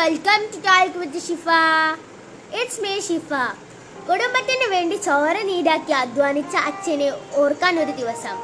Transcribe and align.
Welcome 0.00 0.40
to 0.52 0.58
talk 0.64 0.98
with 1.00 1.20
Shifa 1.24 1.46
it's 2.60 2.80
me 2.82 2.92
Shifa 3.06 3.30
കുടുംബത്തിന് 4.08 4.66
വേണ്ടി 4.74 4.96
ചോര 5.06 5.36
നീടാക്കി 5.48 5.92
അധ്വാനിച്ച 6.02 6.54
അച്ഛനെ 6.68 7.08
ഓർക്കാൻ 7.40 7.74
ഒരു 7.82 7.92
ദിവസം. 8.00 8.36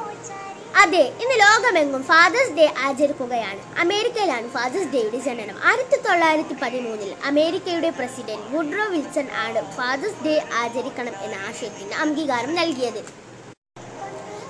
അതെ 0.81 1.03
ഇന്ന് 1.23 1.35
ലോകമെങ്ങും 1.43 2.03
ഫാദേഴ്സ് 2.09 2.53
ഡേ 2.59 2.65
ആചരിക്കുകയാണ്. 2.87 3.61
അമേരിക്കയിലാണ് 3.83 4.49
ഫാദേഴ്സ് 4.55 4.91
ഡേയുടെ 4.95 5.21
ജനനം. 5.27 5.57
ആയിരത്തി 5.69 5.99
തൊള്ളായിരത്തി 6.07 6.57
പതിമൂന്നിൽ 6.63 7.13
അമേരിക്കയുടെ 7.31 7.91
പ്രസിഡന്റ് 7.99 8.49
വുഡ്രോ 8.55 8.87
വിൽസൺ 8.95 9.29
ആണ് 9.45 9.63
ഫാദേഴ്സ് 9.77 10.23
ഡേ 10.27 10.35
ആചരിക്കണം 10.63 11.15
എന്ന 11.27 11.37
ആശയത്തിന് 11.49 11.95
അംഗീകാരം 12.05 12.53
നൽകിയത്. 12.61 13.01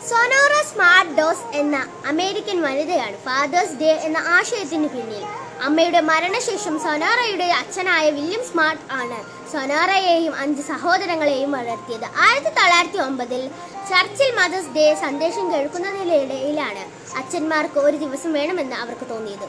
സൊനോറ 0.10 0.54
സ്മാർട്ട് 0.68 1.16
ഡോസ് 1.18 1.48
എന്ന 1.60 1.78
അമേരിക്കൻ 2.12 2.58
വനിതയാണ് 2.66 3.18
ഫാദേഴ്സ് 3.26 3.76
ഡേ 3.82 3.90
എന്ന 4.08 4.20
ആശയത്തിന് 4.36 4.88
പിന്നിൽ. 4.94 5.24
അമ്മയുടെ 5.68 6.02
മരണശേഷം 6.10 6.76
സൊനോറയുടെ 6.86 7.48
അച്ഛനായ 7.62 8.06
വില്യം 8.18 8.44
സ്മാർട്ട് 8.50 8.86
ആണ് 9.00 9.18
സൊനോറയെയും 9.54 10.34
അഞ്ച് 10.44 10.64
സഹോദരങ്ങളെയും 10.72 11.52
വളർത്തിയത്. 11.58 12.08
ആയിരത്തി 12.26 12.54
തൊള്ളായിരത്തി 12.60 13.02
ഒമ്പതിൽ 13.08 13.44
ചർച്ചിൽ 13.92 14.32
മദേഴ്സ് 14.40 14.74
ഡേ 14.78 14.88
സന്ദേശം 15.06 15.46
കേൾക്കുന്നതിനിടയിലാണ് 15.54 16.84
അച്ഛന്മാർക്ക് 17.22 17.80
ഒരു 17.88 17.98
ദിവസം 18.06 18.32
വേണമെന്ന് 18.40 18.78
അവർക്ക് 18.84 19.08
തോന്നിയത്. 19.14 19.48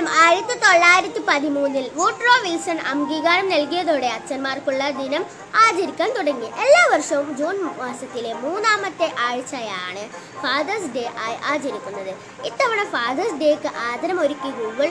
എന്തായാലും 0.00 0.20
ആയിരത്തി 0.26 0.54
തൊള്ളായിരത്തി 0.64 1.20
പതിമൂന്നിൽ 1.28 1.86
വൂട്രോ 1.96 2.34
വിൽസൺ 2.44 2.78
അംഗീകാരം 2.90 3.46
നൽകിയതോടെ 3.52 4.08
അച്ഛന്മാർക്കുള്ള 4.16 4.82
ദിനം 5.00 5.22
ആചരിക്കാൻ 5.64 6.08
തുടങ്ങി. 6.16 6.48
എല്ലാ 6.64 6.82
വർഷവും 6.92 7.28
ജൂൺ 7.40 7.56
മാസത്തിലെ 7.80 8.32
മൂന്നാമത്തെ 8.44 9.08
ആഴ്ചയാണ് 9.26 10.04
ഫാദേഴ്സ് 10.42 10.90
ഡേ 10.96 11.04
ആയി 11.24 11.36
ആചരിക്കുന്നത്. 11.52 12.12
ഇത്തവണ 12.48 12.80
ഫാദേഴ്സ് 12.94 13.38
ഡേക്ക് 13.42 13.70
ആദരമൊരുക്കി 13.88 14.50
ഗൂഗിൾ 14.60 14.90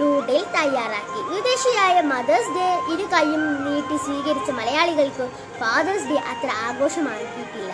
ഡൂഡിൽ 0.00 0.42
തയ്യാറാക്കി. 0.56 1.20
വിദേശിയായ 1.32 1.96
മദേഴ്സ് 2.12 2.52
ഡേ 2.58 2.68
ഇരു 2.94 3.08
കൈയും 3.14 3.42
നീട്ടി 3.64 3.98
സ്വീകരിച്ച 4.06 4.50
മലയാളികൾക്ക് 4.60 5.26
ഫാദേഴ്സ് 5.62 6.08
ഡേ 6.10 6.18
അത്ര 6.34 6.50
ആഘോഷമാക്കിയിട്ടില്ല. 6.68 7.72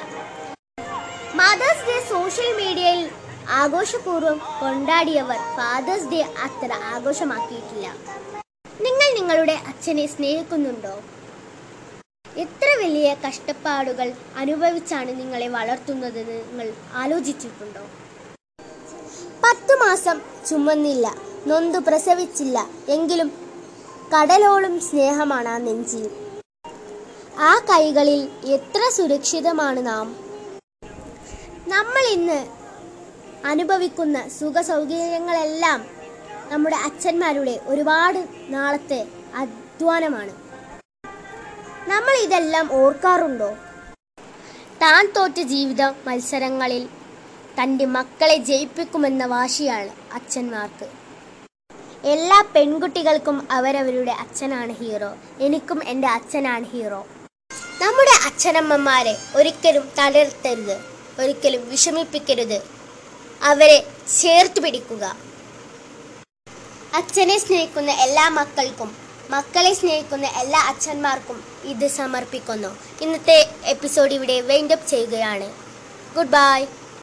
മദേഴ്സ് 1.43 1.87
ഡേ 1.91 1.99
സോഷ്യൽ 2.15 2.51
മീഡിയയിൽ 2.63 3.05
ആഘോഷപൂർവം 3.49 4.41
കൊണ്ടാടിയവർ 4.61 5.37
ഫാദേഴ്സ് 5.37 6.09
ഡേ 6.09 6.21
അത്ര 6.21 6.73
ആഘോഷമാക്കിയിട്ടില്ല. 6.73 7.87
നിങ്ങൾ 8.81 9.15
നിങ്ങളുടെ 9.15 9.53
അച്ഛനെ 9.53 10.07
സ്നേഹിക്കുന്നുണ്ടോ? 10.07 11.03
എത്ര 12.37 12.67
വലിയ 12.83 13.17
കഷ്ടപ്പാടുകൾ 13.29 14.13
അനുഭവിച്ചാണ് 14.37 15.21
നിങ്ങളെ 15.21 15.49
വളർത്തുന്നതെന്ന് 15.49 16.39
നിങ്ങൾ 16.49 16.73
ആലോചിച്ചിട്ടുണ്ടോ? 16.93 17.85
പത്തു 19.45 19.75
മാസം 19.75 20.21
ചുമന്നില്ല 20.49 21.15
നൊന്തു 21.47 21.79
പ്രസവിച്ചില്ല 21.79 22.69
എങ്കിലും 22.89 23.33
കടലോളം 24.15 24.81
സ്നേഹമാണ് 24.81 25.49
ആ 25.49 25.59
നെഞ്ചിൽ. 25.59 26.11
ആ 27.39 27.59
കൈകളിൽ 27.59 28.29
എത്ര 28.45 28.89
സുരക്ഷിതമാണ് 28.89 29.87
നാം. 29.87 30.17
നമ്മൾ 31.69 32.05
ഇന്ന് 32.07 32.64
അനുഭവിക്കുന്ന 33.45 34.29
സുഖ 34.29 34.61
സൗകര്യങ്ങളെല്ലാം 34.61 35.87
നമ്മുടെ 36.49 36.77
അച്ഛന്മാരുടെ 36.77 37.61
ഒരുപാട് 37.67 38.27
നാളത്തെ 38.49 39.07
അധ്വാനമാണ്. 39.35 40.31
നമ്മൾ 41.89 42.23
ഇതെല്ലാം 42.23 42.73
ഓർക്കാറുണ്ടോ? 42.73 43.57
താൻ 44.83 45.13
തോറ്റ 45.17 45.41
ജീവിത 45.41 45.83
മത്സരങ്ങളിൽ 45.83 46.89
തന്റെ 47.63 47.85
മക്കളെ 47.85 48.37
ജയിപ്പിക്കുമെന്ന 48.37 49.25
വാശിയാണ് 49.25 49.91
അച്ഛന്മാർക്ക്. 50.13 50.89
എല്ലാ 52.07 52.45
പെൺകുട്ടികൾക്കും 52.57 53.49
അവരവരുടെ 53.51 54.13
അച്ഛനാണ് 54.13 54.73
ഹീറോ. 54.73 55.15
എനിക്കും 55.41 55.89
എന്റെ 55.89 56.09
അച്ഛനാണ് 56.09 56.65
ഹീറോ. 56.65 57.07
നമ്മുടെ 57.83 58.33
അച്ഛനമ്മമാരെ 58.33 59.17
ഒരിക്കലും 59.37 59.89
തളർത്തരുത്. 59.99 60.79
ഒരിക്കലും 61.19 61.71
വിഷമിപ്പിക്കരുത്. 61.71 62.74
അവരെ 63.51 63.79
ചേർത്ത് 64.21 64.61
പിടിക്കുക. 64.65 65.05
അച്ഛനെ 66.95 67.37
സ്നേഹിക്കുന്ന 67.39 67.91
എല്ലാ 68.07 68.29
മക്കൾക്കും 68.39 68.91
മക്കളെ 69.31 69.73
സ്നേഹിക്കുന്ന 69.75 70.27
എല്ലാ 70.43 70.61
അച്ഛന്മാർക്കും 70.71 71.39
ഇത് 71.73 71.87
സമർപ്പിക്കുന്നു. 71.99 72.71
ഇന്നത്തെ 73.05 73.39
എപ്പിസോഡ് 73.65 74.15
ഇവിടെ 74.19 74.41
വൈൻഡപ്പ് 74.41 74.89
ചെയ്യുകയാണ്. 74.89 75.49
Good 76.17 76.35
bye 76.37 76.61